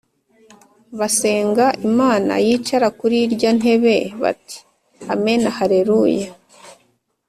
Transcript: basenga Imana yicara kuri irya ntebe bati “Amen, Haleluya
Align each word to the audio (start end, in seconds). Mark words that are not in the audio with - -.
basenga 0.99 1.65
Imana 1.89 2.33
yicara 2.45 2.87
kuri 2.99 3.15
irya 3.25 3.51
ntebe 3.59 3.95
bati 4.21 4.57
“Amen, 5.13 5.41
Haleluya 5.57 6.31